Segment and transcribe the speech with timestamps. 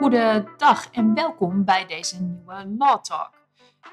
[0.00, 3.30] Goedendag en welkom bij deze nieuwe Law Talk.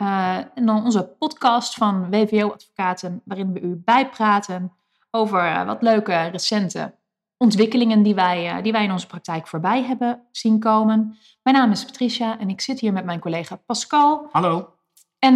[0.01, 4.73] Uh, en dan onze podcast van WVO Advocaten, waarin we u bijpraten
[5.11, 6.95] over uh, wat leuke recente
[7.37, 11.17] ontwikkelingen die wij, uh, die wij in onze praktijk voorbij hebben zien komen.
[11.43, 14.27] Mijn naam is Patricia en ik zit hier met mijn collega Pascal.
[14.31, 14.73] Hallo.
[15.19, 15.35] En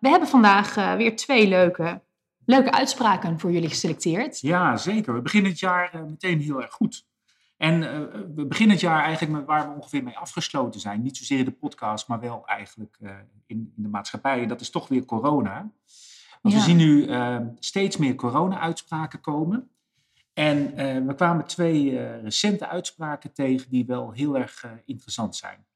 [0.00, 2.00] we hebben vandaag weer twee leuke,
[2.48, 4.40] leuke uitspraken voor jullie geselecteerd.
[4.40, 5.14] Ja, zeker.
[5.14, 7.06] We beginnen het jaar meteen heel erg goed.
[7.56, 7.90] En uh,
[8.34, 11.02] we beginnen het jaar eigenlijk met waar we ongeveer mee afgesloten zijn.
[11.02, 13.10] Niet zozeer in de podcast, maar wel eigenlijk uh,
[13.46, 14.42] in, in, de maatschappij.
[14.42, 15.70] En dat is toch weer corona.
[16.42, 16.60] Want ja.
[16.60, 19.70] we zien nu uh, steeds meer corona-uitspraken komen.
[20.32, 20.74] En
[21.06, 25.66] we kwamen twee recente uitspraken tegen die wel heel erg interessant zijn.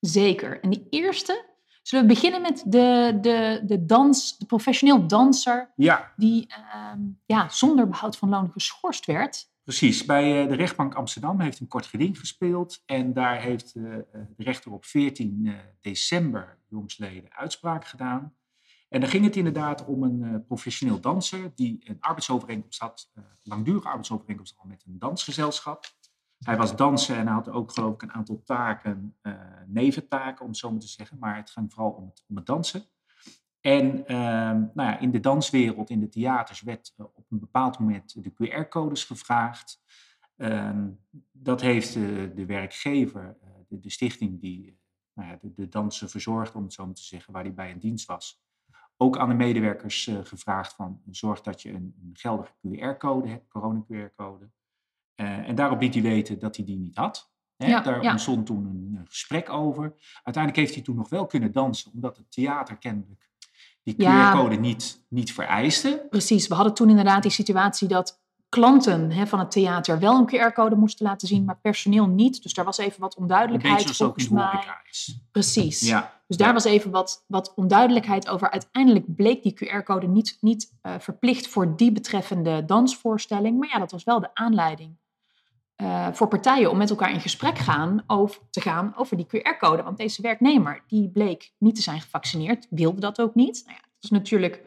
[0.00, 0.60] Zeker.
[0.60, 1.44] En die eerste,
[1.88, 5.72] zullen we beginnen met de, de, de dans, de professioneel danser.
[5.76, 6.12] Ja.
[6.16, 9.50] Die ehm, ja, zonder behoud van loon geschorst werd.
[9.62, 12.82] Precies, bij de rechtbank Amsterdam heeft een kort geding gespeeld.
[12.86, 18.34] En daar heeft de rechter op 14 december jongsleden uitspraak gedaan.
[18.88, 23.88] En dan ging het inderdaad om een professioneel danser die een arbeidsovereenkomst had, een langdurige
[23.88, 25.84] arbeidsovereenkomst al met een dansgezelschap.
[26.38, 29.16] Hij was danser en had ook geloof ik een aantal taken,
[29.66, 31.18] neventaken om het zo maar te zeggen.
[31.18, 32.82] Maar het ging vooral om het, om dansen.
[33.60, 37.78] En uh, nou ja, in de danswereld, in de theaters, werd uh, op een bepaald
[37.78, 39.82] moment de QR-codes gevraagd.
[40.36, 40.84] Uh,
[41.32, 44.78] dat heeft de, werkgever, eh, de, de, stichting die
[45.12, 47.78] nou de, de, dansen verzorgde, om het zo maar te zeggen, waar hij bij in
[47.78, 48.42] dienst was,
[48.96, 53.48] ook aan de medewerkers eh, gevraagd van zorg dat je een, een geldige QR-code hebt,
[53.48, 54.50] corona-QR-code.
[55.24, 57.30] En daarop liet hij weten dat hij die niet had.
[57.56, 57.66] Hè?
[57.66, 58.10] Ja, Daar ja.
[58.10, 59.82] ontstond toen een gesprek over.
[60.22, 63.28] Uiteindelijk heeft hij toen nog wel kunnen dansen, omdat het theater kennelijk
[63.82, 66.06] die QR-code ja, niet, niet vereiste.
[66.10, 70.28] Precies, we hadden toen inderdaad die situatie dat klanten hè, van het theater wel een
[70.28, 72.42] QR-code moesten laten zien, maar personeel niet.
[72.42, 74.64] Dus daar was even wat onduidelijkheid Een volgens mij.
[74.90, 75.20] Is.
[75.30, 75.80] Precies.
[75.80, 76.20] Ja.
[76.26, 78.50] Dus daar was even wat, wat onduidelijkheid over.
[78.50, 83.58] Uiteindelijk bleek die QR-code niet, niet uh, verplicht voor die betreffende dansvoorstelling.
[83.58, 84.96] Maar ja, dat was wel de aanleiding
[85.82, 89.82] uh, voor partijen om met elkaar in gesprek gaan over, te gaan over die QR-code.
[89.82, 93.62] Want deze werknemer, die bleek niet te zijn gevaccineerd, wilde dat ook niet.
[93.64, 94.62] Nou ja, dat is natuurlijk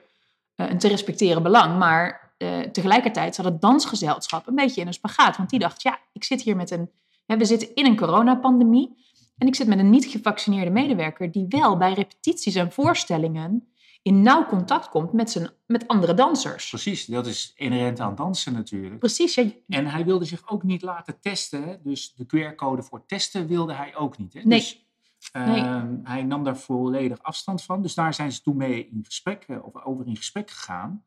[0.56, 4.94] uh, een te respecteren belang, maar uh, tegelijkertijd zat het dansgezelschap een beetje in een
[4.94, 5.38] spagaat.
[5.38, 6.92] Want die dacht, ja, ik zit hier met een,
[7.26, 8.96] hè, we zitten in een coronapandemie
[9.38, 13.71] en ik zit met een niet gevaccineerde medewerker die wel bij repetities en voorstellingen
[14.02, 16.70] in nauw contact komt met, zijn, met andere dansers.
[16.70, 19.00] Precies, dat is inherent aan dansen natuurlijk.
[19.00, 19.36] Precies.
[19.36, 19.46] Ja.
[19.68, 21.80] En hij wilde zich ook niet laten testen.
[21.84, 24.34] Dus de QR-code voor testen wilde hij ook niet.
[24.34, 24.42] Hè?
[24.44, 24.60] Nee.
[24.60, 24.86] Dus,
[25.34, 26.00] uh, nee.
[26.04, 27.82] Hij nam daar volledig afstand van.
[27.82, 31.04] Dus daar zijn ze toen mee in gesprek, of over in gesprek gegaan.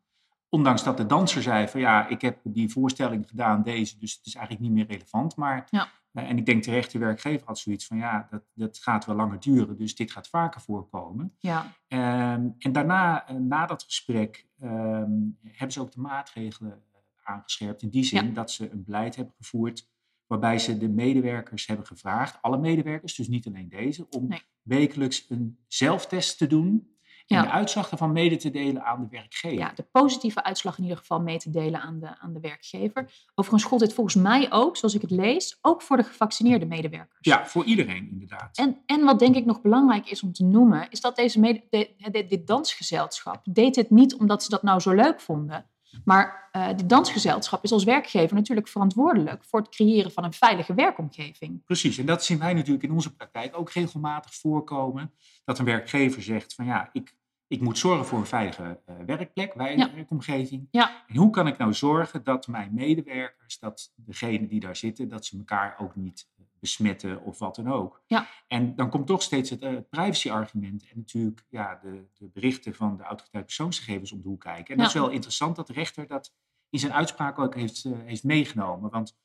[0.48, 4.26] Ondanks dat de danser zei van ja, ik heb die voorstelling gedaan, deze, dus het
[4.26, 5.36] is eigenlijk niet meer relevant.
[5.36, 5.88] Maar, ja.
[6.14, 9.16] Uh, en ik denk terecht, de werkgever had zoiets van ja, dat, dat gaat wel
[9.16, 11.34] langer duren, dus dit gaat vaker voorkomen.
[11.38, 11.62] Ja.
[11.88, 16.82] Um, en daarna, uh, na dat gesprek, um, hebben ze ook de maatregelen
[17.22, 17.82] aangescherpt.
[17.82, 18.32] In die zin Ja.
[18.32, 19.92] dat ze een beleid hebben gevoerd
[20.26, 24.42] waarbij ze de medewerkers hebben gevraagd, alle medewerkers, dus niet alleen deze, om Nee.
[24.62, 26.93] wekelijks een zelftest te doen
[27.26, 27.42] en Ja.
[27.42, 29.58] de uitslag ervan mede te delen aan de werkgever.
[29.58, 33.10] ja, de positieve uitslag in ieder geval mee te delen aan de, aan de werkgever.
[33.34, 37.18] Overigens gold dit volgens mij ook, zoals ik het lees, ook voor de gevaccineerde medewerkers.
[37.20, 38.58] Ja, voor iedereen inderdaad.
[38.58, 41.64] En, en wat denk ik nog belangrijk is om te noemen, is dat deze mede,
[41.70, 45.66] de- de- dit dansgezelschap deed het niet omdat ze dat nou zo leuk vonden.
[46.04, 50.74] Maar eh dit dansgezelschap is als werkgever natuurlijk verantwoordelijk voor het creëren van een veilige
[50.74, 51.64] werkomgeving.
[51.64, 55.12] Precies, en dat zien wij natuurlijk in onze praktijk ook regelmatig voorkomen.
[55.44, 57.16] Dat een werkgever zegt van ja, ik,
[57.46, 59.90] ik moet zorgen voor een veilige eh, werkplek, wij- Ja.
[59.94, 60.68] werkomgeving.
[60.70, 61.04] Ja.
[61.06, 65.24] En hoe kan ik nou zorgen dat mijn medewerkers, dat degenen die daar zitten, dat
[65.24, 66.28] ze elkaar ook niet
[66.64, 68.02] besmetten of wat dan ook.
[68.06, 68.28] Ja.
[68.46, 72.96] En dan komt toch steeds het eh, privacy-argument en natuurlijk ja, de, de berichten van
[72.96, 74.74] de autoriteit persoonsgegevens om de hoek kijken.
[74.74, 76.32] En dat is wel interessant dat de rechter dat
[76.70, 78.90] in zijn uitspraak ook heeft, eh, heeft meegenomen.
[78.90, 79.16] Want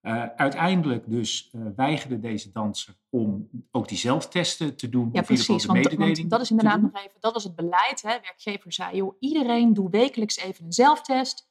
[0.00, 5.08] eh, uiteindelijk dus weigerde deze danser om ook die zelftesten te doen.
[5.12, 5.62] Ja, of precies.
[5.62, 8.02] de Want, want dat is inderdaad nog even, dat was het beleid.
[8.02, 8.20] Hè.
[8.20, 11.48] Werkgever zei, joh, iedereen doe wekelijks even een zelftest.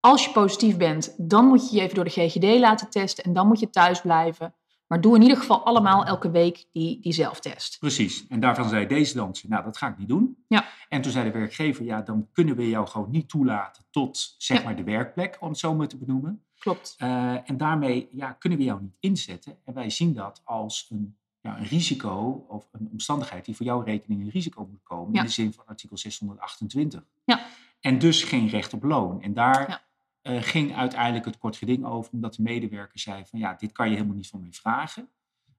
[0.00, 3.32] Als je positief bent, dan moet je je even door de GGD laten testen en
[3.32, 4.54] dan moet je thuis blijven.
[4.90, 7.78] Maar doe in ieder geval allemaal elke week die, die zelftest.
[7.78, 8.26] Precies.
[8.26, 10.44] En daarvan zei deze danser, nou dat ga ik niet doen.
[10.48, 10.64] Ja.
[10.88, 14.58] En toen zei de werkgever, ja dan kunnen we jou gewoon niet toelaten tot zeg
[14.58, 14.64] Ja.
[14.64, 16.42] maar de werkplek, om het zo maar te benoemen.
[16.58, 16.94] Klopt.
[16.98, 19.56] Eh, en daarmee ja, kunnen we jou niet inzetten.
[19.64, 23.80] En wij zien dat als een, ja, een risico of een omstandigheid die voor jouw
[23.80, 25.12] rekening een risico moet komen.
[25.12, 25.20] Ja.
[25.20, 27.02] In de zin van artikel 628.
[27.24, 27.40] Ja.
[27.80, 29.22] En dus geen recht op loon.
[29.22, 29.88] En daar
[30.22, 33.88] Eh, ging uiteindelijk het kort geding over, omdat de medewerker zei van ja, dit kan
[33.88, 35.08] je helemaal niet van mij vragen.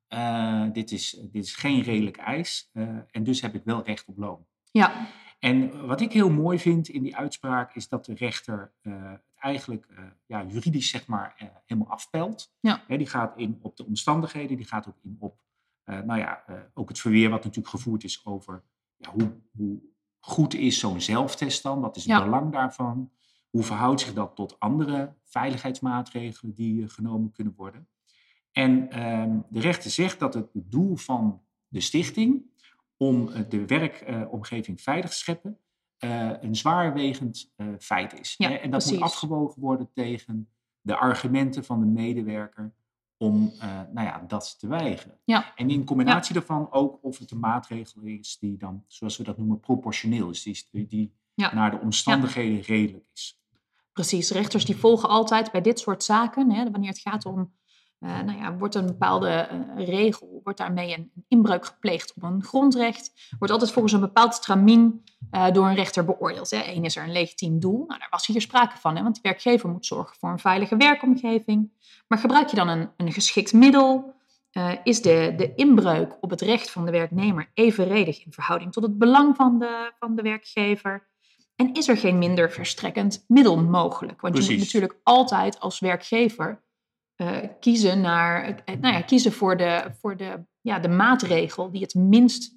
[0.07, 4.05] Eh, dit, is, dit is geen redelijk eis eh, en dus heb ik wel recht
[4.05, 4.45] op loon.
[4.71, 5.07] Ja.
[5.39, 9.87] En wat ik heel mooi vind in die uitspraak is dat de rechter het eigenlijk
[10.25, 12.53] ja, juridisch zeg maar helemaal afpelt.
[12.59, 12.83] Ja.
[12.87, 15.41] die gaat in op de omstandigheden, die gaat ook in op
[15.85, 16.43] nou ja,
[16.73, 18.63] ook het verweer wat natuurlijk gevoerd is over
[18.97, 19.81] ja, hoe, hoe
[20.19, 22.23] goed is zo'n zelftest dan, wat is het Ja.
[22.23, 23.11] belang daarvan.
[23.51, 27.87] Hoe verhoudt zich dat tot andere veiligheidsmaatregelen die eh, genomen kunnen worden?
[28.51, 32.45] En ehm, de rechter zegt dat het doel van de stichting
[32.97, 35.57] om eh, de werkomgeving veilig te scheppen
[35.97, 38.35] eh, een zwaarwegend feit is.
[38.37, 38.91] Ja, en dat precies.
[38.91, 40.49] moet afgewogen worden tegen
[40.81, 42.73] de argumenten van de medewerker
[43.17, 43.51] om
[43.93, 45.19] nou ja, dat te weigeren.
[45.23, 45.55] Ja.
[45.55, 49.37] En in combinatie daarvan ook of het een maatregel is die dan, zoals we dat
[49.37, 50.43] noemen, proportioneel is.
[50.43, 51.53] Die, die Ja.
[51.53, 53.40] naar de omstandigheden redelijk is.
[53.93, 57.53] Precies, rechters die volgen altijd bij dit soort zaken, hè, wanneer het gaat om,
[57.99, 62.43] eh, nou ja, wordt een bepaalde eh, regel, wordt daarmee een, inbreuk gepleegd op een
[62.43, 66.49] grondrecht, wordt altijd volgens een bepaald stramien eh, door een rechter beoordeeld.
[66.49, 66.63] Hè.
[66.65, 69.21] Eén is er een legitiem doel, nou, daar was hier sprake van, hè, want de
[69.21, 71.71] werkgever moet zorgen voor een veilige werkomgeving.
[72.07, 74.19] Maar gebruik je dan een, een geschikt middel?
[74.83, 78.97] Is de, de inbreuk op het recht van de werknemer evenredig in verhouding tot het
[78.97, 81.10] belang van de, van de werkgever?
[81.61, 84.21] En is er geen minder verstrekkend middel mogelijk?
[84.21, 86.63] Want je moet natuurlijk altijd als werkgever
[87.15, 91.81] eh, kiezen, naar, eh, nou ja, kiezen voor, de, voor de, ja, de maatregel die
[91.81, 92.55] het minst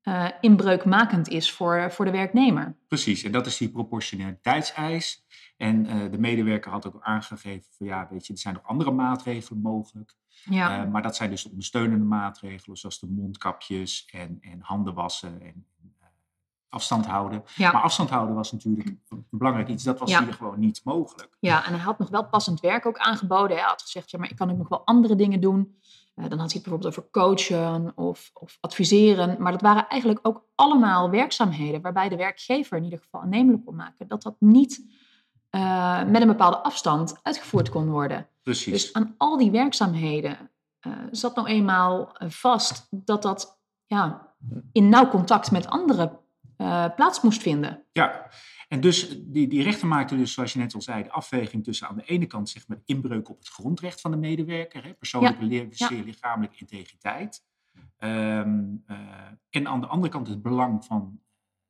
[0.00, 2.76] eh, inbreukmakend is voor, voor de werknemer.
[2.86, 5.26] Precies, en dat is die proportionaliteitseis.
[5.56, 9.60] En de medewerker had ook aangegeven van ja, weet je, er zijn nog andere maatregelen
[9.60, 10.14] mogelijk.
[10.44, 15.40] Ja, maar dat zijn dus de ondersteunende maatregelen, zoals de mondkapjes en, en handen wassen
[15.42, 15.66] en
[16.68, 17.44] afstand houden.
[17.56, 17.72] ja.
[17.72, 19.84] Maar afstand houden was natuurlijk een belangrijk iets.
[19.84, 20.24] Dat was Ja.
[20.24, 21.36] hier gewoon niet mogelijk.
[21.40, 23.56] Ja, en hij had nog wel passend werk ook aangeboden.
[23.56, 25.76] Hij had gezegd, ja, maar ik kan ook nog wel andere dingen doen.
[26.14, 29.36] Eh, dan had hij het bijvoorbeeld over coachen of, of adviseren.
[29.42, 33.74] Maar dat waren eigenlijk ook allemaal werkzaamheden waarbij de werkgever in ieder geval aannemelijk kon
[33.74, 34.86] maken dat dat niet
[35.50, 38.26] eh, met een bepaalde afstand uitgevoerd kon worden.
[38.42, 38.72] Precies.
[38.72, 40.50] Dus aan al die werkzaamheden
[40.80, 44.34] eh, zat nou eenmaal vast dat dat ja,
[44.72, 46.18] in nauw contact met anderen
[46.58, 47.84] eh, plaats moest vinden.
[47.92, 48.30] Ja,
[48.68, 51.88] en dus die, die rechter maakte dus, zoals je net al zei, de afweging tussen
[51.88, 55.68] aan de ene kant zeg maar inbreuk op het grondrecht van de medewerker, hè, persoonlijke
[55.70, 55.88] ja.
[56.04, 57.44] lichamelijke integriteit.
[57.96, 58.98] Ehm, eh,
[59.50, 61.20] en aan de andere kant het belang van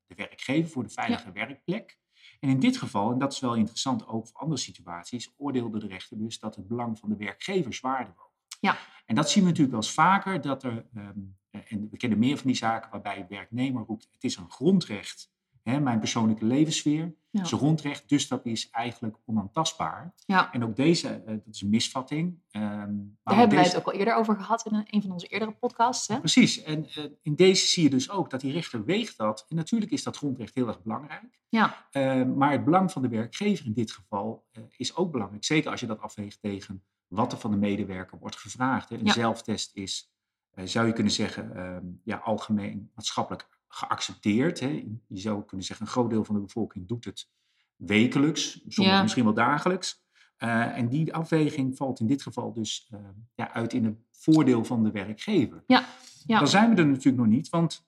[0.06, 1.98] de werkgever voor de veilige werkplek.
[2.40, 5.86] En in dit geval, en dat is wel interessant ook voor andere situaties, oordeelde de
[5.86, 8.27] rechter dus dat het belang van de werkgever zwaarder woog.
[8.58, 8.76] Ja.
[9.06, 11.18] En dat zien we natuurlijk wel eens vaker, dat er, ehm,
[11.50, 15.30] en we kennen meer van die zaken waarbij een werknemer roept, het is een grondrecht,
[15.62, 17.42] hè, mijn persoonlijke levenssfeer, Ja.
[17.42, 20.14] is een grondrecht, dus dat is eigenlijk onaantastbaar.
[20.26, 20.52] Ja.
[20.52, 22.38] En ook deze, eh, dat is een misvatting.
[22.50, 25.10] ehm, maar Daar hebben wij het ook al eerder over gehad in een, een van
[25.12, 26.08] onze eerdere podcasts.
[26.08, 26.18] Hè?
[26.18, 29.46] Precies, en eh, in deze zie je dus ook dat die rechter weegt dat.
[29.48, 31.38] En natuurlijk is dat grondrecht heel erg belangrijk.
[31.48, 35.44] Ja, Eh, maar het belang van de werkgever in dit geval eh, is ook belangrijk.
[35.44, 38.88] Zeker als je dat afweegt tegen wat er van de medewerker wordt gevraagd.
[38.88, 38.96] Hè.
[38.96, 39.12] Een Ja.
[39.12, 40.12] zelftest is,
[40.50, 44.60] eh, zou je kunnen zeggen, ehm, ja, algemeen maatschappelijk geaccepteerd.
[44.60, 44.68] Hè.
[45.06, 47.28] Je zou kunnen zeggen, een groot deel van de bevolking doet het
[47.76, 49.02] wekelijks, Ja.
[49.02, 50.06] misschien wel dagelijks.
[50.36, 53.00] Eh, en die afweging valt in dit geval dus eh,
[53.34, 55.62] ja, uit in het voordeel van de werkgever.
[55.66, 55.84] ja.
[56.26, 57.86] Dan zijn we er natuurlijk nog niet, want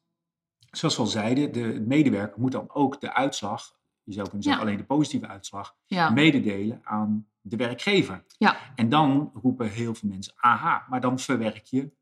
[0.71, 3.79] zoals we al zeiden, de medewerker moet dan ook de uitslag,
[4.11, 8.25] je zou kunnen zeggen alleen de positieve uitslag, mededelen aan de werkgever.
[8.39, 8.57] Ja.
[8.75, 11.93] En dan roepen heel veel mensen, aha, maar dan verwerk je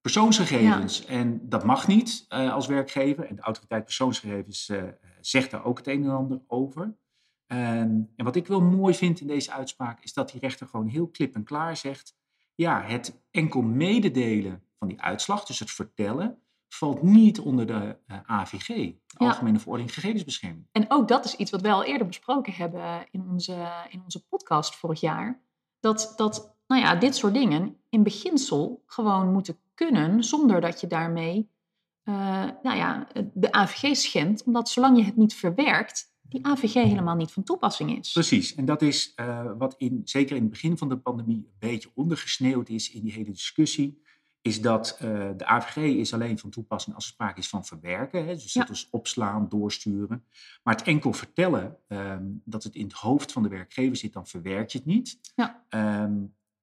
[0.00, 1.04] persoonsgegevens.
[1.04, 3.24] En dat mag niet eh, als werkgever.
[3.24, 4.82] En de autoriteit persoonsgegevens eh,
[5.20, 6.96] zegt daar ook het een en ander over.
[7.46, 10.86] En, en wat ik wel mooi vind in deze uitspraak, is dat die rechter gewoon
[10.86, 12.16] heel klip en klaar zegt,
[12.54, 18.18] ja, het enkel mededelen van die uitslag, dus het vertellen, valt niet onder de eh,
[18.26, 19.26] AVG, de Ja.
[19.26, 20.66] Algemene Verordening Gegevensbescherming.
[20.72, 24.26] En ook dat is iets wat wij al eerder besproken hebben in onze, in onze
[24.26, 25.40] podcast vorig jaar.
[25.80, 30.86] Dat, dat nou ja, dit soort dingen in beginsel gewoon moeten kunnen zonder dat je
[30.86, 31.50] daarmee
[32.02, 32.14] eh,
[32.62, 34.44] nou ja, de AVG schendt.
[34.44, 38.12] Omdat zolang je het niet verwerkt, die AVG helemaal niet van toepassing is.
[38.12, 41.68] Precies, en dat is eh, wat in, zeker in het begin van de pandemie een
[41.68, 44.02] beetje ondergesneeuwd is in die hele discussie.
[44.46, 48.26] Is dat eh, de AVG is alleen van toepassing als er sprake is van verwerken.
[48.26, 48.60] Hè, dus Ja.
[48.60, 50.24] dat is opslaan, doorsturen.
[50.62, 54.26] Maar het enkel vertellen ehm, dat het in het hoofd van de werkgever zit, dan
[54.26, 55.18] verwerk je het niet.
[55.34, 55.64] Ja.
[55.68, 56.16] Ehm,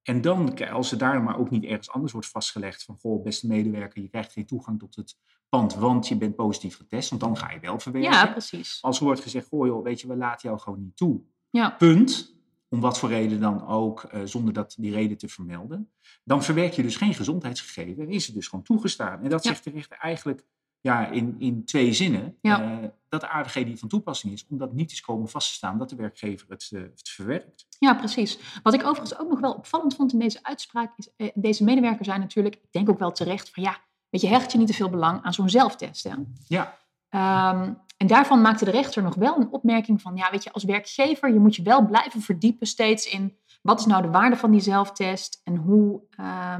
[0.03, 3.47] en dan, als er daar maar ook niet ergens anders wordt vastgelegd van, goh, beste
[3.47, 5.17] medewerker, je krijgt geen toegang tot het
[5.49, 8.11] pand, want je bent positief getest, want dan ga je wel verwerken.
[8.11, 8.77] Ja, precies.
[8.81, 11.21] Als er wordt gezegd, goh joh, weet je, we laten jou gewoon niet toe.
[11.49, 12.35] Ja, Punt.
[12.73, 15.91] Om wat voor reden dan ook, eh, zonder dat die reden te vermelden,
[16.23, 19.21] dan verwerk je dus geen gezondheidsgegeven en is het dus gewoon toegestaan.
[19.23, 19.49] En dat Ja.
[19.49, 20.45] zegt de rechter eigenlijk
[20.81, 22.81] ja, in, in twee zinnen, Ja.
[22.81, 25.77] eh, dat de AVG niet van toepassing is, omdat niet is komen vast te staan
[25.77, 27.65] dat de werkgever het, eh, het verwerkt.
[27.79, 28.39] Ja, precies.
[28.63, 32.19] Wat ik overigens ook nog wel opvallend vond in deze uitspraak is, deze medewerker zijn
[32.19, 33.77] natuurlijk, ik denk ook wel terecht, van ja,
[34.09, 36.03] weet je, hecht je niet te veel belang aan zo'n zelftest.
[36.03, 36.13] Hè?
[36.47, 36.77] Ja,
[37.13, 40.63] Ehm, en daarvan maakte de rechter nog wel een opmerking van, ja, weet je, als
[40.63, 44.51] werkgever, je moet je wel blijven verdiepen steeds in wat is nou de waarde van
[44.51, 46.59] die zelftest en hoe, ehm,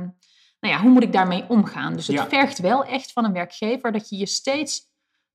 [0.60, 1.93] nou ja, hoe moet ik daarmee omgaan.
[1.93, 2.27] Dus het Ja.
[2.27, 4.81] vergt wel echt van een werkgever dat je je steeds,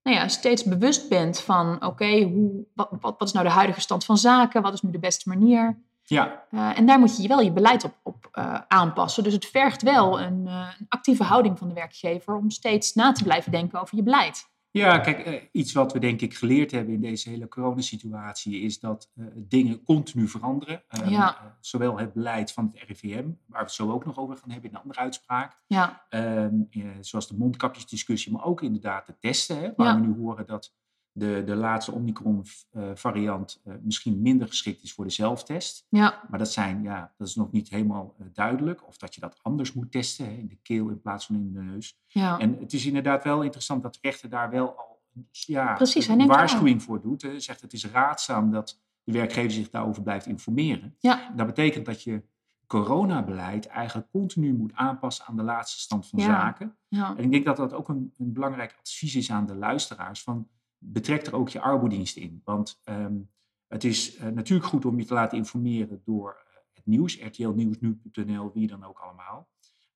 [0.03, 3.81] nou ja, steeds bewust bent van, oké, hoe wat, wat, wat is nou de huidige
[3.81, 5.87] stand van zaken, wat is nu de beste manier.
[6.03, 9.23] ja, Uh, en daar moet je wel je beleid op, op uh, aanpassen.
[9.25, 13.13] Dus het vergt wel een, uh, een, actieve houding van de werkgever om steeds na
[13.13, 14.49] te blijven denken over je beleid.
[14.71, 18.81] Ja, kijk, eh, iets wat we denk ik geleerd hebben in deze hele coronasituatie is
[18.81, 20.83] dat uh, dingen continu veranderen.
[21.03, 21.41] Um, ja.
[21.43, 24.51] uh, zowel het beleid van het RIVM, waar we het zo ook nog over gaan
[24.51, 25.59] hebben in een andere uitspraak.
[25.67, 26.07] Ja.
[26.11, 26.69] Um,
[27.01, 29.59] zoals de mondkapjesdiscussie, maar ook inderdaad de testen.
[29.59, 30.01] Hè, waar ja.
[30.01, 30.75] we nu horen dat
[31.19, 35.87] de, de laatste Omicron-variant uh, misschien minder geschikt is voor de zelftest.
[35.89, 36.25] Ja.
[36.31, 38.87] Maar dat, zijn, ja, dat is nog niet helemaal uh, duidelijk.
[38.87, 41.53] Of dat je dat anders moet testen, hè, in de keel in plaats van in
[41.53, 41.99] de neus.
[42.07, 42.39] Ja.
[42.39, 46.27] En het is inderdaad wel interessant dat de rechter daar wel al ja, Precies, een
[46.27, 47.23] waarschuwing voor doet.
[47.23, 50.97] Hij zegt het is raadzaam dat de werkgever zich daarover blijft informeren.
[50.99, 51.33] Ja.
[51.37, 52.23] Dat betekent dat je
[52.67, 56.27] coronabeleid eigenlijk continu moet aanpassen aan de laatste stand van Ja.
[56.27, 56.77] zaken.
[56.89, 57.17] Ja.
[57.17, 60.23] En ik denk dat dat ook een, een belangrijk advies is aan de luisteraars.
[60.23, 60.49] Van,
[60.79, 62.41] betrek er ook je arbodienst in.
[62.45, 63.31] Want um,
[63.67, 67.49] het is uh, natuurlijk goed om je te laten informeren door uh, het nieuws, RTL
[67.49, 69.49] Nieuws, nu.nl, wie dan ook allemaal.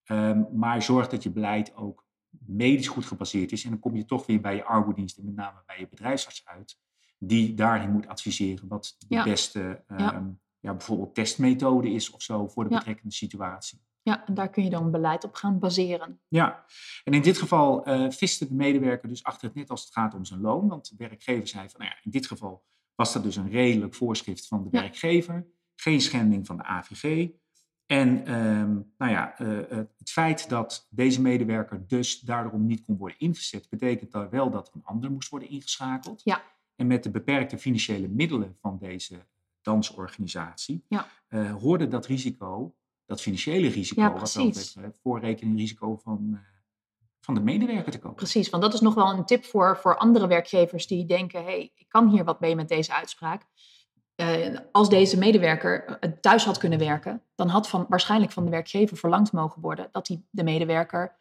[0.06, 2.06] Um, maar zorg dat je beleid ook
[2.46, 3.64] medisch goed gebaseerd is.
[3.64, 6.46] En dan kom je toch weer bij je arbodienst en met name bij je bedrijfsarts
[6.46, 6.78] uit.
[7.18, 9.24] Die daarin moet adviseren wat de Ja.
[9.24, 10.34] beste um, Ja.
[10.60, 10.72] ja.
[10.72, 12.76] bijvoorbeeld testmethode is of zo voor de Ja.
[12.76, 13.82] betrekkende situatie.
[14.02, 16.20] Ja, en daar kun je dan beleid op gaan baseren.
[16.28, 16.64] Ja,
[17.04, 20.14] en in dit geval uh, viste de medewerker dus achter het net als het gaat
[20.14, 20.68] om zijn loon.
[20.68, 23.94] Want de werkgever zei van, nou ja, in dit geval was dat dus een redelijk
[23.94, 24.80] voorschrift van de Ja.
[24.80, 25.46] werkgever.
[25.74, 27.28] Geen schending van de AVG.
[27.86, 29.58] En um, nou ja, uh,
[29.98, 34.70] het feit dat deze medewerker dus daarom niet kon worden ingezet, betekent dan wel dat
[34.74, 36.20] een ander moest worden ingeschakeld.
[36.24, 36.42] Ja.
[36.76, 39.26] En met de beperkte financiële middelen van deze
[39.60, 41.06] dansorganisatie Ja.
[41.28, 42.74] uh, hoorde dat risico,
[43.06, 46.38] dat financiële risico, Ja, wat het voorrekeningrisico van, uh,
[47.20, 48.16] van de medewerker te komen.
[48.16, 51.46] Precies, want dat is nog wel een tip voor, voor andere werkgevers die denken, hé,
[51.46, 53.46] hey, ik kan hier wat mee met deze uitspraak.
[54.16, 58.50] Uh, als deze medewerker uh, thuis had kunnen werken, dan had van, waarschijnlijk van de
[58.50, 61.16] werkgever verlangd mogen worden dat hij de medewerker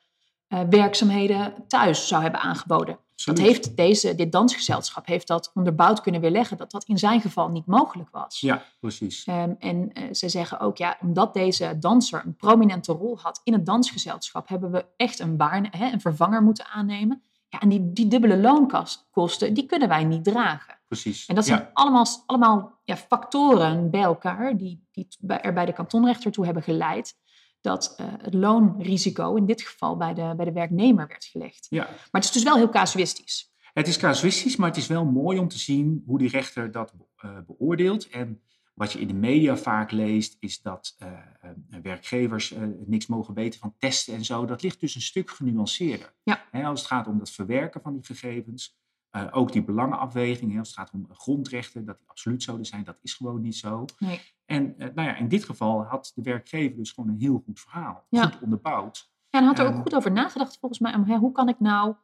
[0.69, 2.97] werkzaamheden thuis zou hebben aangeboden.
[3.13, 3.39] Absoluut.
[3.39, 7.49] Dat heeft deze, dit dansgezelschap heeft dat onderbouwd kunnen weerleggen dat dat in zijn geval
[7.49, 8.39] niet mogelijk was.
[8.39, 9.27] Ja, precies.
[9.27, 13.53] Um, en uh, ze zeggen ook, ja, omdat deze danser een prominente rol had in
[13.53, 17.21] het dansgezelschap, hebben we echt een, waarne, hè, een vervanger moeten aannemen.
[17.47, 20.79] Ja, en die, die dubbele loonkosten, die kunnen wij niet dragen.
[20.87, 21.25] Precies.
[21.25, 21.69] En dat zijn ja.
[21.73, 27.15] allemaal, allemaal ja, factoren bij elkaar die, die er bij de kantonrechter toe hebben geleid
[27.61, 31.67] dat uh, het loonrisico in dit geval bij de, bij de werknemer werd gelegd.
[31.69, 31.83] Ja.
[31.85, 33.53] Maar het is dus wel heel casuïstisch.
[33.73, 36.93] Het is casuïstisch, maar het is wel mooi om te zien hoe die rechter dat
[37.25, 38.09] uh, beoordeelt.
[38.09, 38.41] En
[38.73, 41.07] wat je in de media vaak leest, is dat uh,
[41.81, 42.53] werkgevers
[42.85, 44.45] niks mogen weten van testen en zo.
[44.45, 46.13] Dat ligt dus een stuk genuanceerder.
[46.23, 46.45] Ja.
[46.51, 48.80] Als het gaat om het verwerken van die gegevens,
[49.15, 52.83] uh, ook die belangenafweging, hè, als het gaat om grondrechten, dat die absoluut zouden zijn,
[52.83, 53.85] dat is gewoon niet zo.
[53.99, 54.19] Nee.
[54.45, 57.59] En uh, nou ja, in dit geval had de werkgever dus gewoon een heel goed
[57.59, 58.25] verhaal, Ja.
[58.25, 59.09] goed onderbouwd.
[59.29, 59.75] Ja, en had er Ehm.
[59.75, 60.93] ook goed over nagedacht volgens mij.
[60.95, 61.95] Om, hè, hoe kan ik nou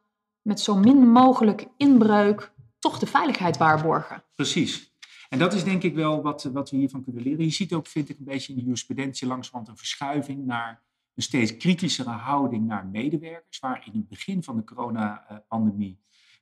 [0.42, 4.22] met zo min mogelijk inbreuk toch de veiligheid waarborgen?
[4.34, 4.96] Precies.
[5.28, 7.44] En dat is denk ik wel wat, wat we hiervan kunnen leren.
[7.44, 10.82] Je ziet ook, vind ik, een beetje in de jurisprudentie langzamerhand een verschuiving naar
[11.14, 13.58] een steeds kritischere houding naar medewerkers.
[13.58, 15.98] Waar in het begin van de coronapandemie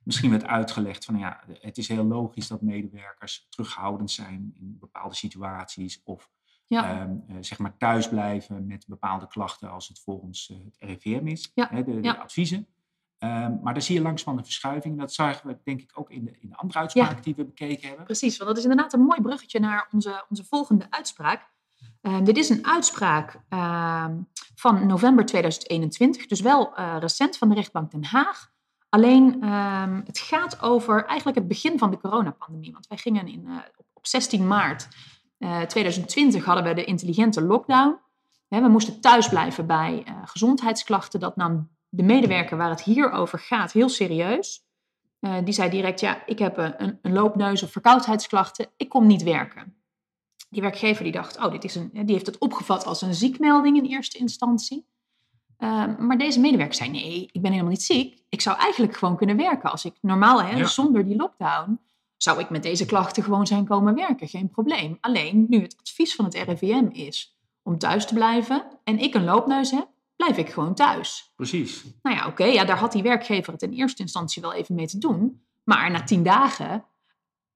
[0.07, 5.15] misschien werd uitgelegd van ja, het is heel logisch dat medewerkers terughoudend zijn in bepaalde
[5.15, 6.01] situaties.
[6.03, 6.29] Of
[6.67, 7.01] Ja.
[7.01, 11.27] um, uh, zeg maar thuis blijven met bepaalde klachten als het volgens uh, het RIVM
[11.27, 12.13] is, Ja, de, de ja.
[12.13, 12.57] adviezen.
[13.19, 14.97] Um, maar daar zie je langzaam een verschuiving.
[14.99, 17.21] Dat zagen we denk ik ook in de, in de andere uitspraken Ja.
[17.21, 18.05] die we bekeken hebben.
[18.05, 21.49] Precies, want dat is inderdaad een mooi bruggetje naar onze, onze volgende uitspraak.
[22.01, 24.21] Ehm, dit is een uitspraak ehm,
[24.55, 28.55] van november 2021, dus wel eh, recent van de rechtbank Den Haag.
[28.89, 32.71] Alleen ehm, het gaat over eigenlijk het begin van de coronapandemie.
[32.71, 34.87] Want wij gingen in, eh, op, op 16 maart
[35.37, 37.99] eh, 2020 hadden we de intelligente lockdown.
[38.47, 41.19] We moesten thuis blijven bij eh, gezondheidsklachten.
[41.19, 44.65] Dat nam de medewerker waar het hier over gaat heel serieus.
[45.19, 49.23] Eh, die zei direct, ja, ik heb een, een loopneus of verkoudheidsklachten, ik kom niet
[49.23, 49.75] werken.
[50.49, 53.77] Die werkgever die dacht, oh, dit is een, die heeft het opgevat als een ziekmelding
[53.77, 54.85] in eerste instantie.
[55.57, 58.23] Ehm, maar deze medewerker zei, nee, ik ben helemaal niet ziek.
[58.29, 59.71] Ik zou eigenlijk gewoon kunnen werken.
[59.71, 61.79] Als ik normaal, hè, zonder die lockdown,
[62.17, 64.27] zou ik met deze klachten gewoon zijn komen werken.
[64.27, 64.97] Geen probleem.
[65.01, 69.23] Alleen nu het advies van het RIVM is om thuis te blijven en ik een
[69.23, 71.33] loopneus heb, blijf ik gewoon thuis.
[71.35, 71.83] Precies.
[72.01, 74.87] Nou ja, oké, ja, daar had die werkgever het in eerste instantie wel even mee
[74.87, 75.41] te doen.
[75.63, 76.85] Maar na tien dagen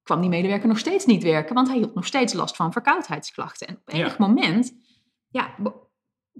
[0.04, 3.68] kwam die medewerker nog steeds niet werken, want hij had nog steeds last van verkoudheidsklachten.
[3.68, 4.74] En op enig moment
[5.30, 5.56] ja,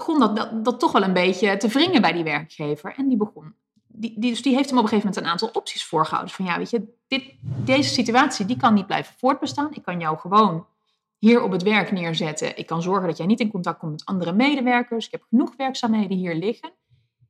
[0.06, 2.94] begon dat, dat, toch wel een beetje te wringen bij die werkgever.
[2.98, 3.56] En die begon,
[3.88, 6.34] die, die, dus die heeft hem op een gegeven moment een aantal opties voorgehouden.
[6.34, 9.74] Van ja, weet je, dit, deze situatie die kan niet blijven voortbestaan.
[9.74, 10.66] Ik kan jou gewoon
[11.18, 12.58] hier op het werk neerzetten.
[12.58, 15.06] Ik kan zorgen dat jij niet in contact komt met andere medewerkers.
[15.06, 16.72] Ik heb genoeg werkzaamheden hier liggen.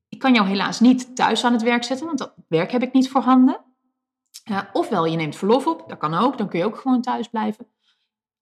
[0.09, 2.93] Ik kan jou helaas niet thuis aan het werk zetten, want dat werk heb ik
[2.93, 3.59] niet voorhanden.
[4.51, 7.27] Uh, ofwel je neemt verlof op, dat kan ook, dan kun je ook gewoon thuis
[7.27, 7.67] blijven.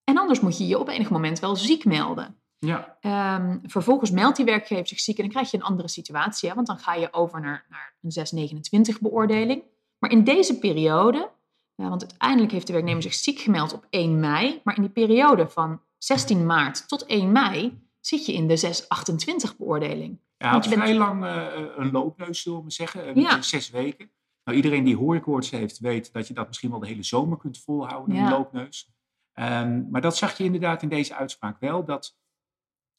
[0.03, 2.38] En anders moet je je op enig moment wel ziek melden.
[2.59, 2.97] Ja.
[3.37, 6.49] Um, vervolgens meldt die werkgever zich ziek en dan krijg je een andere situatie.
[6.49, 6.55] Hè?
[6.55, 9.63] Want dan ga je over naar, naar een 629 beoordeling.
[9.99, 11.29] Maar in deze periode,
[11.75, 14.61] uh, want uiteindelijk heeft de werknemer zich ziek gemeld op 1 mei.
[14.63, 19.57] Maar in die periode van 16 maart tot 1 mei zit je in de 628
[19.57, 20.19] beoordeling.
[20.37, 23.19] Ja, want je bent vrij lang uh, een loopneus, zullen we zeggen.
[23.19, 23.41] Ja.
[23.41, 24.11] Zes weken.
[24.43, 27.57] Nou, iedereen die hooikoorts heeft, weet dat je dat misschien wel de hele zomer kunt
[27.59, 28.91] volhouden, een loopneus.
[29.33, 32.18] Um, maar dat zag je inderdaad in deze uitspraak wel, dat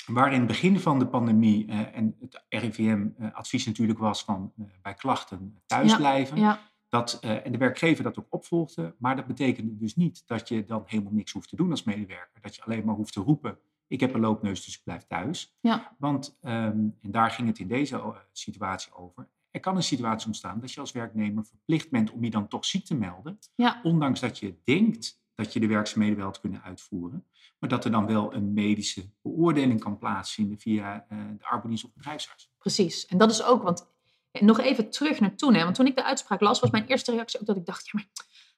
[0.06, 4.52] waar in het begin van de pandemie uh, en het RIVM-advies uh, natuurlijk was van
[4.58, 6.68] uh, bij klachten thuisblijven, ja, ja.
[6.88, 10.82] Dat, en de werkgever dat ook opvolgde, maar dat betekende dus niet dat je dan
[10.86, 12.40] helemaal niks hoeft te doen als medewerker.
[12.40, 15.56] Dat je alleen maar hoeft te roepen, ik heb een loopneus, dus ik blijf thuis.
[15.60, 15.96] Ja.
[15.98, 20.60] Want, um, en daar ging het in deze situatie over, er kan een situatie ontstaan
[20.60, 23.38] dat je als werknemer verplicht bent om je dan toch ziek te melden.
[23.82, 27.26] Ondanks dat je denkt dat je de werkzaamheden wel had kunnen uitvoeren.
[27.58, 31.92] Maar dat er dan wel een medische beoordeling kan plaatsvinden via uh, de arbeidsdienst of
[31.92, 32.50] bedrijfsarts.
[32.58, 33.06] Precies.
[33.06, 33.86] En dat is ook, want
[34.30, 35.54] eh, nog even terug naar toen.
[35.54, 37.86] Hè, want toen ik de uitspraak las, was mijn eerste reactie ook dat ik dacht,
[37.86, 38.06] ja maar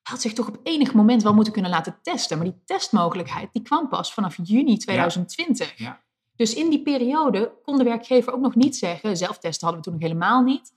[0.02, 2.38] hij had zich toch op enig moment wel moeten kunnen laten testen.
[2.38, 5.78] Maar die testmogelijkheid, die kwam pas vanaf juni 2020.
[5.78, 5.84] Ja.
[5.84, 6.00] Ja.
[6.36, 10.00] Dus in die periode kon de werkgever ook nog niet zeggen, zelftesten hadden we toen
[10.00, 10.72] nog helemaal niet.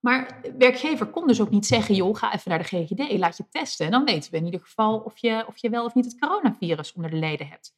[0.00, 3.48] Maar werkgever kon dus ook niet zeggen, joh, ga even naar de GGD, laat je
[3.50, 3.86] testen.
[3.86, 6.18] En dan weten we in ieder geval of je, of je wel of niet het
[6.18, 7.74] coronavirus onder de leden hebt.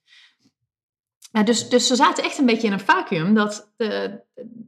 [1.45, 4.21] Dus, dus ze zaten echt een beetje in een vacuüm dat de,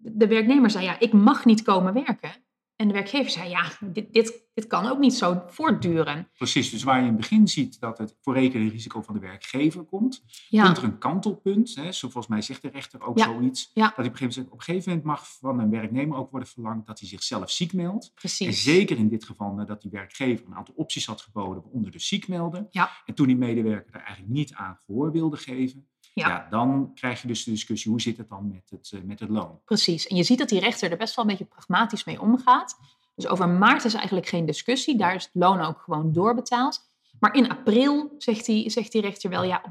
[0.03, 2.43] de werknemer zei, ja, ik mag niet komen werken.
[2.76, 6.30] En de werkgever zei, ja, dit, dit, dit kan ook niet zo voortduren.
[6.37, 9.20] Precies, dus waar je in het begin ziet dat het voor rekening risico van de
[9.20, 10.64] werkgever komt, ja.
[10.64, 11.74] komt er een kantelpunt.
[11.74, 13.24] Hè, zo volgens mij zegt de rechter ook ja.
[13.24, 13.70] zoiets.
[13.74, 13.92] Ja.
[13.96, 16.87] Dat op een, gegeven, op een gegeven moment mag van een werknemer ook worden verlangd
[16.87, 18.12] dat hij zichzelf ziek meldt.
[18.14, 18.46] Precies.
[18.46, 22.00] En zeker in dit geval nadat die werkgever een aantal opties had geboden, waaronder de
[22.00, 22.66] ziek melden.
[22.70, 22.90] Ja.
[23.04, 26.29] En toen die medewerker er eigenlijk niet aan gehoor wilde geven, ja.
[26.29, 26.46] ja.
[26.50, 29.29] dan krijg je dus de discussie, hoe zit het dan met het, uh, met het
[29.29, 29.61] loon?
[29.64, 32.79] Precies, en je ziet dat die rechter er best wel een beetje pragmatisch mee omgaat.
[33.14, 36.81] Dus over maart is eigenlijk geen discussie, daar is het loon ook gewoon doorbetaald.
[37.20, 39.62] Maar in april zegt die, zegt die rechter wel, ja,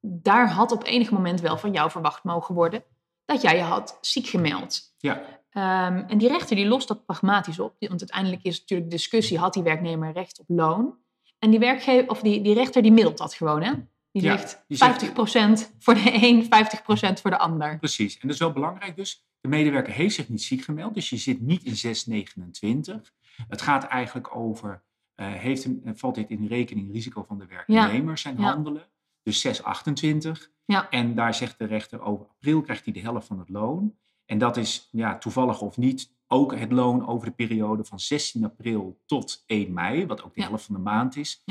[0.00, 2.84] daar had op enig moment wel van jou verwacht mogen worden
[3.24, 4.94] dat jij je had ziek gemeld.
[4.98, 5.16] Ja.
[5.56, 9.38] Um, en die rechter die lost dat pragmatisch op, want uiteindelijk is natuurlijk de discussie,
[9.38, 10.96] had die werknemer recht op loon?
[11.38, 13.72] En die, werkgever, of die, die rechter die middelt dat gewoon, hè?
[14.14, 17.78] Die Ja, zegt die 50% voor de een, 50% voor de ander.
[17.78, 19.26] Precies, en dat is wel belangrijk dus.
[19.40, 23.12] De medewerker heeft zich niet ziek gemeld, dus je zit niet in 629.
[23.48, 24.82] Het gaat eigenlijk over,
[25.16, 28.88] uh, heeft hem, valt dit in rekening risico van de werknemer zijn handelen?
[29.22, 30.50] Dus 628.
[30.64, 30.90] Ja.
[30.90, 33.96] En daar zegt de rechter over april krijgt hij de helft van het loon.
[34.26, 38.44] En dat is ja, toevallig of niet ook het loon over de periode van 16
[38.44, 41.42] april tot 1 mei, wat ook de helft van de maand is.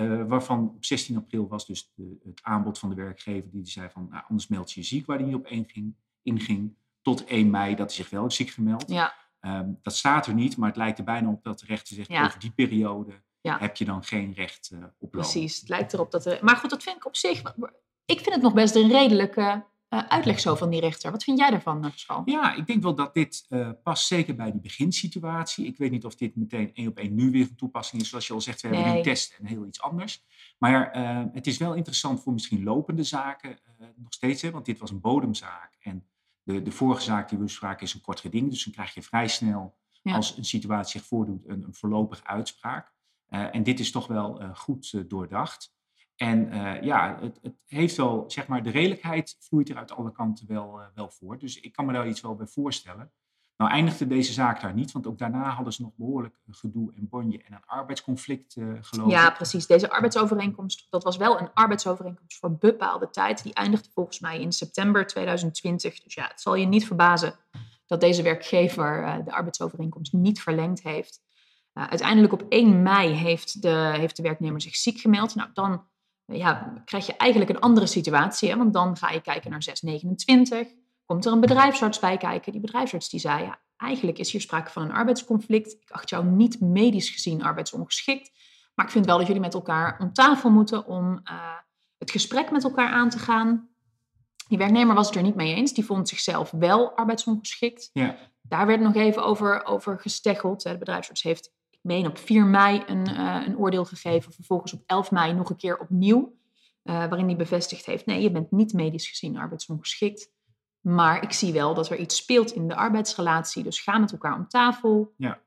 [0.00, 3.88] Eh, waarvan op 16 april was dus de, het aanbod van de werkgever die zei
[3.90, 6.74] van nou, anders meld je je ziek, waar hij niet op inging, inging.
[7.02, 8.90] Tot 1 mei dat hij zich wel ziek gemeld.
[8.90, 11.94] Ja, Ehm, dat staat er niet, maar het lijkt er bijna op dat de rechter
[11.94, 12.24] zegt Ja.
[12.26, 13.58] over die periode Ja.
[13.58, 15.22] heb je dan geen recht eh, op loon.
[15.22, 15.60] precies.
[15.60, 16.38] Het lijkt erop dat er...
[16.44, 17.40] Maar goed, dat vind ik op zich...
[18.04, 21.10] Ik vind het nog best een redelijke eh, uitleg zo van die rechter.
[21.10, 22.22] Wat vind jij daarvan, Pascal?
[22.24, 25.66] Ja, ik denk wel dat dit eh, past zeker bij die beginsituatie.
[25.66, 28.08] Ik weet niet of dit meteen één op één nu weer van toepassing is.
[28.08, 30.24] Zoals je al zegt, we hebben nu een test en heel iets anders.
[30.58, 34.42] Maar eh, het is wel interessant voor misschien lopende zaken nog steeds.
[34.42, 35.76] Hè, want dit was een bodemzaak.
[35.80, 36.06] En
[36.42, 38.50] de, de vorige zaak die we bespraken is een kort geding.
[38.50, 40.14] Dus dan krijg je vrij snel, Ja.
[40.14, 42.92] als een situatie zich voordoet, een, een voorlopige uitspraak.
[43.28, 45.72] En dit is toch wel goed doordacht.
[46.22, 50.12] En eh, ja, het, het heeft wel, zeg maar, de redelijkheid vloeit er uit alle
[50.12, 51.40] kanten wel, eh, wel voort.
[51.40, 53.12] Dus ik kan me daar iets wel bij voorstellen.
[53.56, 57.08] Nou eindigde deze zaak daar niet, want ook daarna hadden ze nog behoorlijk gedoe en
[57.08, 59.12] bonje en een arbeidsconflict uh, gelopen.
[59.12, 59.66] Ja, precies.
[59.66, 63.42] Deze arbeidsovereenkomst, dat was wel een arbeidsovereenkomst voor bepaalde tijd.
[63.42, 66.02] Die eindigde volgens mij in september 2020.
[66.02, 67.34] Dus ja, het zal je niet verbazen
[67.86, 71.20] dat deze werkgever de arbeidsovereenkomst niet verlengd heeft.
[71.72, 75.34] Uiteindelijk op 1 mei heeft de, heeft de werknemer zich ziek gemeld.
[75.34, 75.88] Nou, dan
[76.32, 78.50] ja, krijg je eigenlijk een andere situatie.
[78.50, 78.56] Hè?
[78.56, 80.66] Want dan ga je kijken naar 629.
[81.04, 82.52] Komt er een bedrijfsarts bij kijken?
[82.52, 85.72] Die bedrijfsarts die zei, ja, eigenlijk is hier sprake van een arbeidsconflict.
[85.72, 88.30] Ik acht jou niet medisch gezien arbeidsongeschikt.
[88.74, 91.54] Maar ik vind wel dat jullie met elkaar om tafel moeten om uh,
[91.98, 93.68] het gesprek met elkaar aan te gaan.
[94.48, 95.72] Die werknemer was het er niet mee eens.
[95.72, 97.90] Die vond zichzelf wel arbeidsongeschikt.
[97.92, 98.16] Ja.
[98.42, 100.62] Daar werd nog even over, over gesteggeld.
[100.62, 104.32] De bedrijfsarts heeft meen op 4 mei een, uh, een oordeel gegeven.
[104.32, 106.38] Vervolgens op 11 mei nog een keer opnieuw.
[106.84, 110.30] Uh, waarin hij bevestigd heeft, nee, je bent niet medisch gezien arbeidsongeschikt.
[110.80, 113.62] Maar ik zie wel dat er iets speelt in de arbeidsrelatie.
[113.62, 115.14] Dus ga met elkaar om tafel.
[115.16, 115.40] Ja.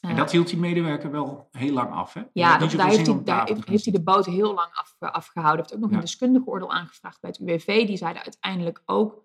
[0.00, 2.22] En uh, dat hield die medewerker wel heel lang af, hè?
[2.32, 5.64] Ja, dat, daar, heeft hij, daar heeft, hij, de boot heel lang af, afgehouden.
[5.64, 5.96] Hij heeft ook nog ja.
[5.96, 7.86] een deskundige oordeel aangevraagd bij het UWV.
[7.86, 9.24] Die zeiden uiteindelijk ook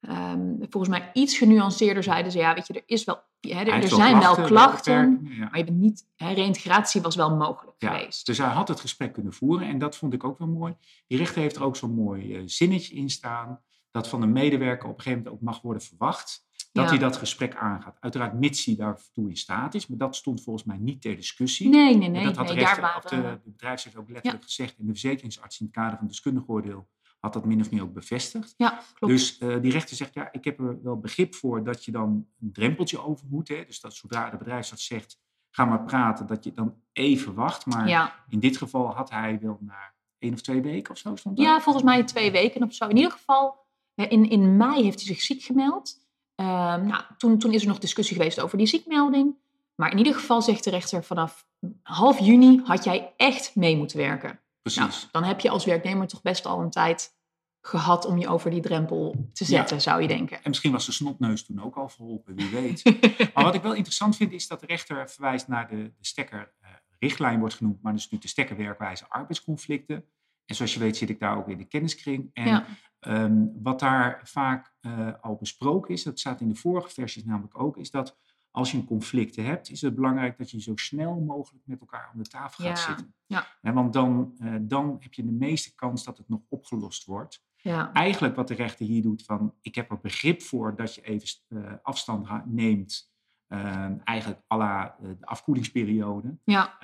[0.00, 3.68] Um, volgens mij iets genuanceerder zeiden ze, ja, weet je, er is wel, hè, er,
[3.68, 8.26] er zijn wel klachten, maar je bent niet, hè, reïntegratie was wel mogelijk ja, geweest.
[8.26, 10.74] Dus hij had het gesprek kunnen voeren en dat vond ik ook wel mooi.
[11.06, 14.88] Die rechter heeft er ook zo'n mooi uh, zinnetje in staan, dat van een medewerker
[14.88, 16.90] op een gegeven moment ook mag worden verwacht dat ja.
[16.90, 17.96] hij dat gesprek aangaat.
[18.00, 21.68] Uiteraard mits hij daartoe in staat is, maar dat stond volgens mij niet ter discussie.
[21.68, 22.20] Nee, nee, nee.
[22.20, 23.22] En dat had nee, de, rechter, daar waren...
[23.22, 26.48] de, de bedrijfsarts ook letterlijk gezegd en de verzekeringsarts in het kader van het deskundig
[26.48, 26.88] oordeel
[27.20, 28.54] had dat min of meer ook bevestigd.
[28.56, 29.14] Ja, klopt.
[29.14, 32.26] Dus uh, die rechter zegt, ja, ik heb er wel begrip voor dat je dan
[32.40, 33.48] een drempeltje over moet.
[33.48, 33.64] Hè?
[33.66, 35.18] Dus dat zodra de bedrijfsarts zegt,
[35.50, 37.66] ga maar praten, dat je dan even wacht.
[37.66, 38.14] Maar ja.
[38.28, 41.46] in dit geval had hij wel na één of twee weken of zo stond dat?
[41.46, 42.86] Ja, volgens mij twee weken of zo.
[42.88, 46.06] In ieder geval, in, in mei heeft hij zich ziek gemeld.
[46.36, 49.36] Uh, nou, toen, toen is er nog discussie geweest over die ziekmelding.
[49.74, 51.46] Maar in ieder geval zegt de rechter, vanaf
[51.82, 54.40] half juni had jij echt mee moeten werken.
[54.74, 55.00] Precies.
[55.00, 57.16] Nou, dan heb je als werknemer toch best al een tijd
[57.60, 59.82] gehad om je over die drempel te zetten, ja.
[59.82, 60.36] zou je denken.
[60.36, 62.84] En misschien was de snotneus toen ook al verholpen, wie weet.
[63.34, 67.34] maar wat ik wel interessant vind, is dat de rechter verwijst naar de, de stekkerrichtlijn,
[67.34, 70.04] uh, wordt genoemd, maar dus natuurlijk de stekkerwerkwijze arbeidsconflicten.
[70.44, 72.30] En zoals je weet zit ik daar ook in de kenniskring.
[72.32, 72.66] En ja.
[73.00, 77.60] um, wat daar vaak uh, al besproken is, dat staat in de vorige versies namelijk
[77.60, 78.16] ook, is dat
[78.50, 82.10] als je een conflict hebt, is het belangrijk dat je zo snel mogelijk met elkaar
[82.12, 82.86] aan de tafel gaat ja.
[82.86, 83.14] zitten.
[83.26, 83.46] Ja.
[83.62, 87.46] En want dan, uh, dan heb je de meeste kans dat het nog opgelost wordt.
[87.56, 87.92] Ja.
[87.92, 91.28] Eigenlijk wat de rechter hier doet van, ik heb er begrip voor dat je even
[91.48, 93.12] uh, afstand neemt,
[93.48, 96.38] uh, eigenlijk à la de afkoelingsperiode.
[96.44, 96.76] Ja.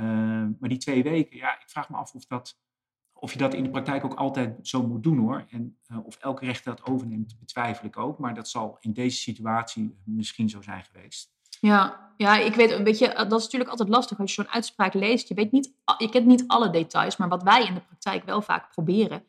[0.59, 2.59] maar die twee weken, ja, ik vraag me af of, dat,
[3.13, 5.45] of je dat in de praktijk ook altijd zo moet doen hoor.
[5.51, 8.19] En of elke rechter dat overneemt, betwijfel ik ook.
[8.19, 11.34] Maar dat zal in deze situatie misschien zo zijn geweest.
[11.67, 14.95] Ja, ja, ik weet, weet je, dat is natuurlijk altijd lastig als je zo'n uitspraak
[14.95, 15.29] leest.
[15.29, 18.43] Je, weet niet, je kent niet alle details, maar wat wij in de praktijk wel
[18.43, 19.25] vaak proberen,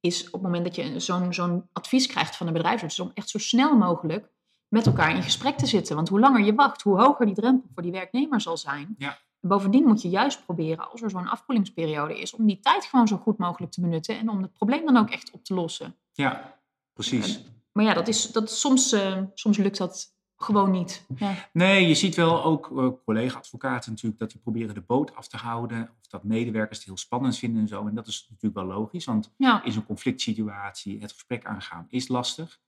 [0.00, 3.28] is op het moment dat je zo'n zo'n advies krijgt van de bedrijfsarts, om echt
[3.28, 4.30] zo snel mogelijk
[4.68, 5.96] met elkaar in gesprek te zitten.
[5.96, 8.94] Want hoe langer je wacht, hoe hoger die drempel voor die werknemer zal zijn.
[8.98, 9.18] Ja.
[9.40, 13.08] En bovendien moet je juist proberen, als er zo'n afkoelingsperiode is, om die tijd gewoon
[13.08, 15.96] zo goed mogelijk te benutten en om het probleem dan ook echt op te lossen.
[16.12, 16.58] Ja,
[16.92, 17.36] precies.
[17.36, 21.06] En, maar ja, dat is, dat, soms, uh, soms lukt dat gewoon niet.
[21.16, 21.48] Ja.
[21.52, 25.36] Nee, je ziet wel ook uh, collega-advocaten natuurlijk dat die proberen de boot af te
[25.36, 25.90] houden.
[26.00, 27.86] Of dat medewerkers het heel spannend vinden en zo.
[27.86, 29.64] En dat is natuurlijk wel logisch, want ja.
[29.64, 32.60] in zo'n conflict situatie het gesprek aangaan is lastig.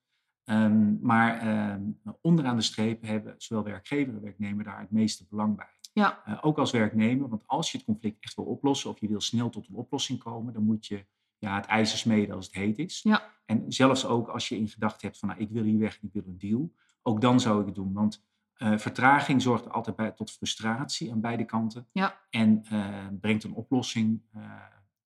[0.44, 5.56] Um, maar um, onderaan de streep hebben zowel werkgever en werknemer daar het meeste belang
[5.56, 5.78] bij.
[5.92, 6.22] Ja.
[6.28, 9.20] Uh, ook als werknemer, want als je het conflict echt wil oplossen of je wil
[9.20, 11.06] snel tot een oplossing komen, dan moet je
[11.38, 13.00] ja, het ijzer smeden als het heet is.
[13.02, 13.22] Ja.
[13.44, 16.06] En zelfs ook als je in gedachten hebt van nou, ik wil hier weg en
[16.06, 17.92] ik wil een deal, ook dan zou ik het doen.
[17.92, 21.88] Want uh, vertraging zorgt altijd bij, tot frustratie aan beide kanten.
[21.92, 22.20] Ja.
[22.30, 24.42] En uh, brengt een oplossing uh,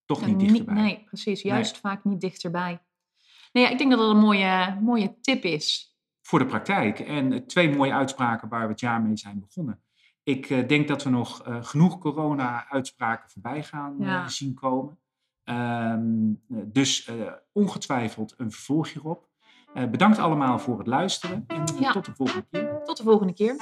[0.04, 0.74] toch en niet dichterbij.
[0.74, 1.42] Nee, precies.
[1.42, 1.80] Juist nee.
[1.80, 2.82] vaak niet dichterbij.
[3.52, 5.96] Nee, ja, ik denk dat dat een mooie, mooie tip is.
[6.22, 6.98] Voor de praktijk.
[6.98, 9.82] En twee mooie uitspraken waar we het jaar mee zijn begonnen.
[10.22, 14.28] Ik denk dat we nog genoeg corona-uitspraken voorbij gaan ja.
[14.28, 14.98] zien komen.
[15.44, 17.10] Um, dus
[17.52, 19.28] ongetwijfeld een vervolg hierop.
[19.74, 21.92] Uh, bedankt allemaal voor het luisteren en ja.
[21.92, 22.82] tot de volgende keer.
[22.84, 23.56] Tot de volgende keer.